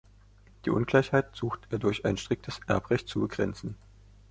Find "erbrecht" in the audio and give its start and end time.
2.65-3.07